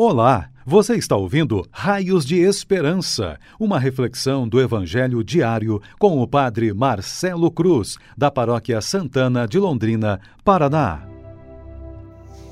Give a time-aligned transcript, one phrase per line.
[0.00, 6.72] Olá, você está ouvindo Raios de Esperança, uma reflexão do Evangelho diário com o Padre
[6.72, 11.02] Marcelo Cruz, da Paróquia Santana de Londrina, Paraná.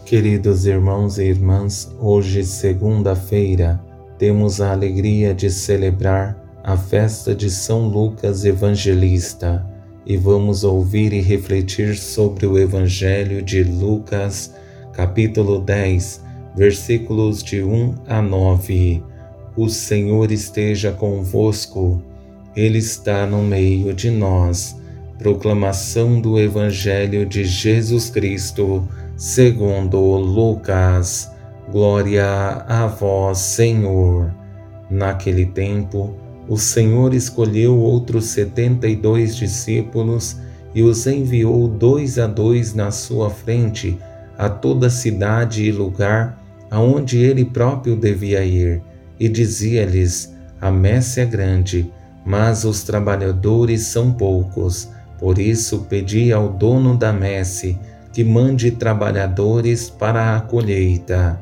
[0.05, 3.81] Queridos irmãos e irmãs, hoje, segunda-feira,
[4.19, 9.65] temos a alegria de celebrar a festa de São Lucas Evangelista
[10.05, 14.53] e vamos ouvir e refletir sobre o Evangelho de Lucas,
[14.93, 16.26] capítulo 10
[16.57, 19.05] versículos de 1 a 9.
[19.55, 22.03] O Senhor esteja convosco,
[22.57, 24.75] Ele está no meio de nós.
[25.19, 31.31] Proclamação do Evangelho de Jesus Cristo, segundo Lucas.
[31.71, 32.25] Glória
[32.67, 34.35] a vós, Senhor.
[34.91, 36.15] Naquele tempo,
[36.49, 40.39] o Senhor escolheu outros setenta e dois discípulos
[40.75, 43.99] e os enviou dois a dois na sua frente
[44.39, 48.83] a toda cidade e lugar aonde ele próprio devia ir,
[49.19, 51.93] e dizia-lhes: A messe é grande,
[52.25, 54.89] mas os trabalhadores são poucos.
[55.19, 57.79] Por isso pedi ao dono da messe
[58.13, 61.41] que mande trabalhadores para a colheita.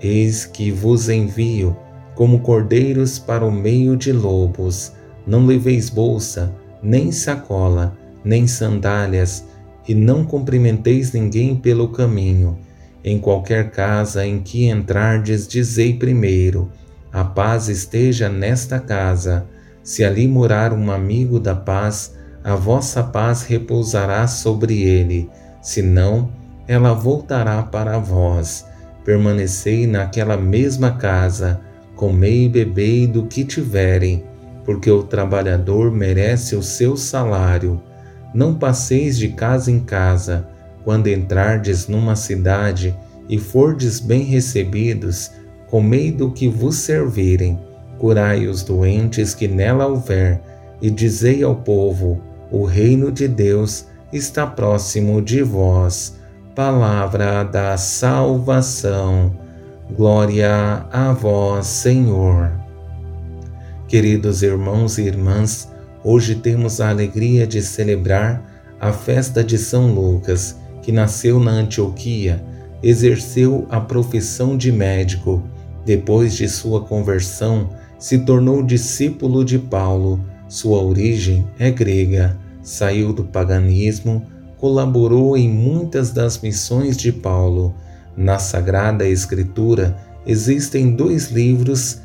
[0.00, 1.76] Eis que vos envio
[2.14, 4.92] como cordeiros para o meio de lobos.
[5.26, 9.44] Não leveis bolsa, nem sacola, nem sandálias,
[9.86, 12.58] e não cumprimenteis ninguém pelo caminho.
[13.04, 16.70] Em qualquer casa em que entrardes, dizei primeiro:
[17.12, 19.46] A paz esteja nesta casa.
[19.82, 25.28] Se ali morar um amigo da paz, a vossa paz repousará sobre ele.
[25.60, 26.30] Se não,
[26.68, 28.64] ela voltará para vós.
[29.04, 31.60] Permanecei naquela mesma casa,
[31.96, 34.24] comei e bebei do que tiverem,
[34.64, 37.82] porque o trabalhador merece o seu salário.
[38.32, 40.51] Não passeis de casa em casa
[40.84, 42.96] quando entrardes numa cidade
[43.28, 45.30] e fordes bem recebidos,
[45.68, 47.58] comei do que vos servirem,
[47.98, 50.40] curai os doentes que nela houver,
[50.80, 56.20] e dizei ao povo: o reino de Deus está próximo de vós.
[56.54, 59.34] Palavra da salvação.
[59.96, 62.52] Glória a vós, Senhor.
[63.88, 65.68] Queridos irmãos e irmãs,
[66.04, 68.42] hoje temos a alegria de celebrar
[68.80, 72.44] a festa de São Lucas que nasceu na Antioquia,
[72.82, 75.42] exerceu a profissão de médico.
[75.86, 80.20] Depois de sua conversão, se tornou discípulo de Paulo.
[80.48, 82.36] Sua origem é grega.
[82.62, 84.26] Saiu do paganismo,
[84.58, 87.74] colaborou em muitas das missões de Paulo.
[88.16, 92.00] Na Sagrada Escritura existem dois livros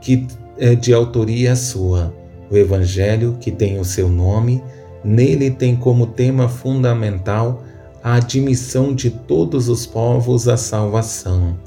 [0.00, 0.26] que
[0.58, 2.14] é de autoria sua:
[2.50, 4.62] o Evangelho, que tem o seu nome,
[5.04, 7.62] nele tem como tema fundamental
[8.04, 11.58] a admissão de todos os povos à salvação,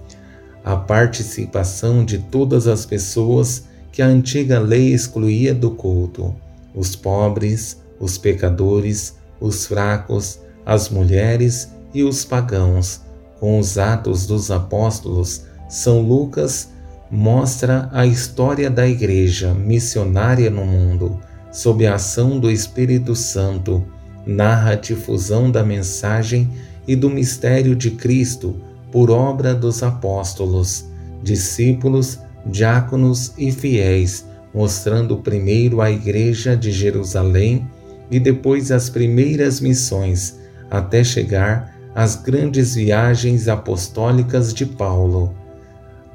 [0.63, 6.35] a participação de todas as pessoas que a antiga lei excluía do culto,
[6.75, 13.01] os pobres, os pecadores, os fracos, as mulheres e os pagãos.
[13.39, 16.69] Com os Atos dos Apóstolos, São Lucas
[17.09, 21.19] mostra a história da Igreja missionária no mundo,
[21.51, 23.83] sob a ação do Espírito Santo
[24.27, 26.49] narra a difusão da mensagem
[26.87, 28.55] e do mistério de Cristo
[28.91, 30.85] por obra dos apóstolos,
[31.23, 37.67] discípulos, diáconos e fiéis, mostrando primeiro a Igreja de Jerusalém
[38.09, 40.39] e depois as primeiras missões,
[40.69, 45.33] até chegar às grandes viagens apostólicas de Paulo.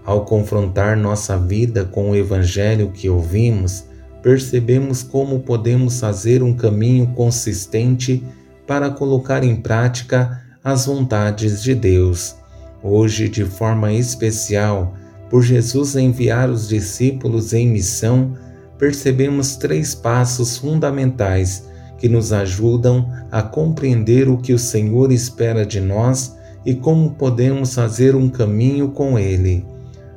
[0.04, 3.84] Ao confrontar nossa vida com o Evangelho que ouvimos,
[4.22, 8.24] percebemos como podemos fazer um caminho consistente
[8.66, 12.36] para colocar em prática as vontades de Deus.
[12.82, 14.94] Hoje, de forma especial,
[15.28, 18.36] por Jesus enviar os discípulos em missão,
[18.78, 21.64] percebemos três passos fundamentais
[21.98, 27.74] que nos ajudam a compreender o que o Senhor espera de nós e como podemos
[27.74, 29.64] fazer um caminho com Ele.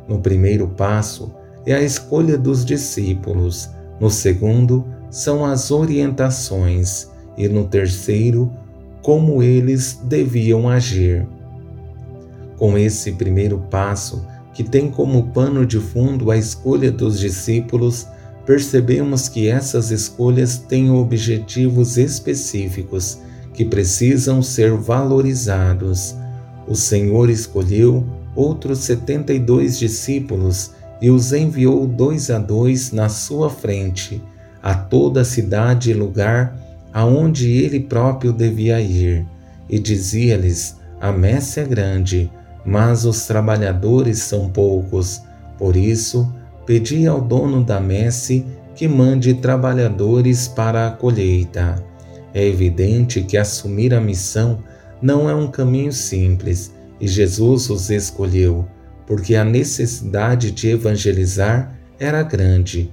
[0.07, 1.31] No primeiro passo
[1.65, 3.69] é a escolha dos discípulos.
[3.99, 7.07] No segundo, são as orientações,
[7.37, 8.51] e no terceiro,
[9.01, 11.25] como eles deviam agir.
[12.57, 18.07] Com esse primeiro passo, que tem como pano de fundo a escolha dos discípulos,
[18.45, 23.19] percebemos que essas escolhas têm objetivos específicos
[23.53, 26.15] que precisam ser valorizados.
[26.67, 28.05] O Senhor escolheu
[28.35, 30.71] outros 72 discípulos
[31.01, 34.21] e os enviou dois a dois na sua frente,
[34.61, 36.57] a toda a cidade e lugar
[36.93, 39.25] aonde ele próprio devia ir,
[39.69, 42.31] e dizia-lhes: A messe é grande,
[42.65, 45.21] mas os trabalhadores são poucos.
[45.57, 46.33] Por isso,
[46.65, 48.45] pedi ao dono da messe
[48.75, 51.75] que mande trabalhadores para a colheita.
[52.33, 54.59] É evidente que assumir a missão
[55.01, 58.65] não é um caminho simples e Jesus os escolheu,
[59.07, 62.91] porque a necessidade de evangelizar era grande.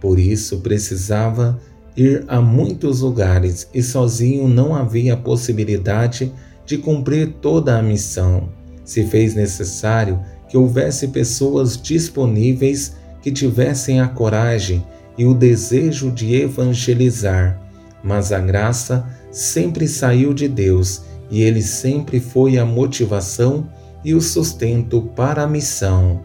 [0.00, 1.58] Por isso precisava
[1.96, 6.32] ir a muitos lugares e sozinho não havia possibilidade
[6.66, 8.48] de cumprir toda a missão.
[8.84, 14.84] Se fez necessário que houvesse pessoas disponíveis que tivessem a coragem
[15.18, 17.60] e o desejo de evangelizar.
[18.02, 23.68] Mas a graça sempre saiu de Deus e ele sempre foi a motivação
[24.06, 26.20] e o sustento para a missão.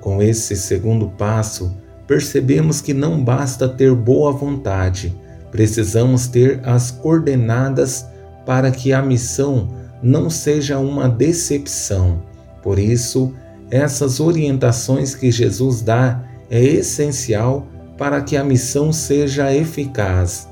[0.00, 1.72] Com esse segundo passo,
[2.04, 5.16] percebemos que não basta ter boa vontade,
[5.52, 8.04] precisamos ter as coordenadas
[8.44, 9.68] para que a missão
[10.02, 12.20] não seja uma decepção.
[12.64, 13.32] Por isso,
[13.70, 20.48] essas orientações que Jesus dá é essencial para que a missão seja eficaz.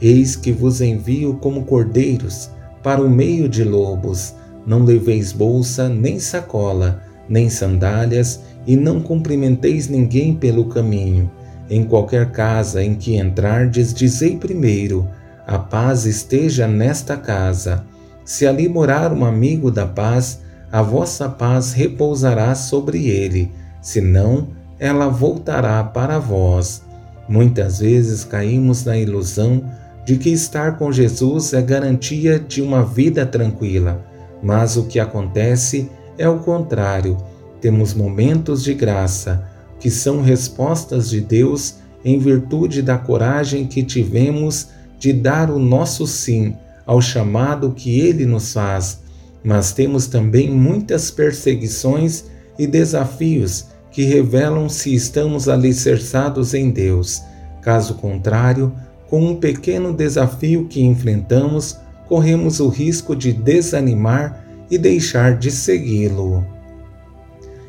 [0.00, 2.48] Eis que vos envio como cordeiros
[2.80, 4.36] para o meio de lobos.
[4.66, 11.30] Não leveis bolsa, nem sacola, nem sandálias, e não cumprimenteis ninguém pelo caminho.
[11.68, 15.08] Em qualquer casa em que entrardes, dizei primeiro:
[15.46, 17.84] A paz esteja nesta casa.
[18.24, 23.50] Se ali morar um amigo da paz, a vossa paz repousará sobre ele,
[23.80, 24.48] senão
[24.78, 26.82] ela voltará para vós.
[27.28, 29.64] Muitas vezes caímos na ilusão
[30.04, 34.04] de que estar com Jesus é garantia de uma vida tranquila,
[34.42, 37.16] mas o que acontece é o contrário.
[37.60, 39.46] Temos momentos de graça,
[39.78, 44.68] que são respostas de Deus em virtude da coragem que tivemos
[44.98, 46.56] de dar o nosso sim
[46.86, 49.00] ao chamado que ele nos faz.
[49.44, 52.24] Mas temos também muitas perseguições
[52.58, 57.22] e desafios que revelam se estamos alicerçados em Deus.
[57.60, 58.72] Caso contrário,
[59.08, 61.76] com um pequeno desafio que enfrentamos,
[62.12, 66.44] corremos o risco de desanimar e deixar de segui-lo.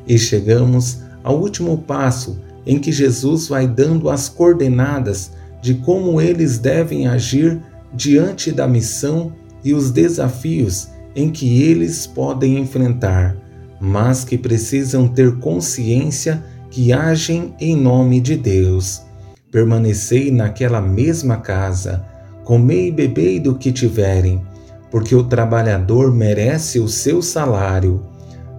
[0.06, 5.32] E chegamos ao último passo em que Jesus vai dando as coordenadas
[5.62, 7.58] de como eles devem agir
[7.94, 9.32] diante da missão
[9.64, 13.38] e os desafios em que eles podem enfrentar,
[13.80, 19.04] mas que precisam ter consciência que agem em nome de Deus.
[19.50, 22.12] Permanecei naquela mesma casa,
[22.44, 24.42] comei e bebei do que tiverem,
[24.92, 28.06] porque o trabalhador merece o seu salário.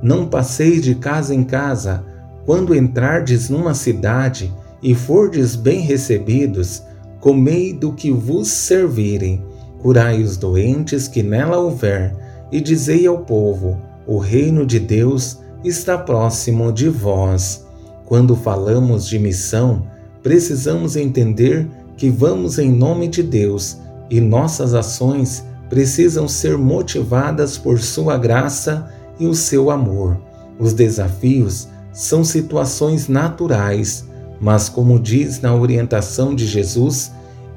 [0.02, 2.04] Não passeis de casa em casa,
[2.44, 4.52] quando entrardes numa cidade
[4.82, 6.82] e fordes bem recebidos,
[7.20, 9.42] comei do que vos servirem,
[9.80, 12.14] curai os doentes que nela houver,
[12.52, 17.64] e dizei ao povo: o reino de Deus está próximo de vós.
[18.04, 19.86] Quando falamos de missão,
[20.22, 21.66] precisamos entender
[21.96, 23.78] que vamos em nome de Deus
[24.10, 28.88] e nossas ações precisam ser motivadas por Sua graça
[29.18, 30.20] e o seu amor.
[30.58, 34.04] Os desafios são situações naturais,
[34.40, 37.12] mas, como diz na orientação de Jesus,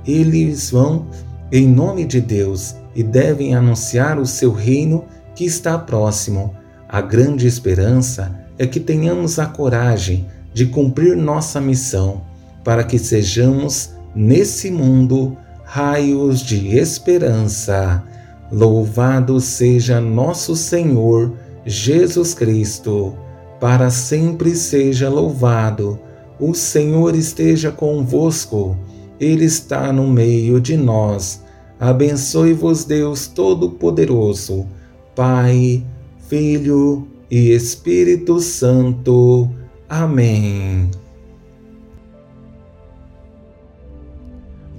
[0.05, 1.07] eles vão
[1.51, 5.05] em nome de Deus e devem anunciar o seu reino
[5.35, 6.55] que está próximo.
[6.87, 12.21] A grande esperança é que tenhamos a coragem de cumprir nossa missão
[12.63, 18.03] para que sejamos, nesse mundo, raios de esperança.
[18.51, 21.33] Louvado seja nosso Senhor
[21.65, 23.15] Jesus Cristo,
[23.59, 25.99] para sempre seja louvado.
[26.39, 28.75] O Senhor esteja convosco,
[29.19, 31.43] Ele está no meio de nós.
[31.79, 34.65] Abençoe-vos, Deus Todo-Poderoso,
[35.15, 35.83] Pai,
[36.27, 39.49] Filho e Espírito Santo.
[39.87, 40.89] Amém.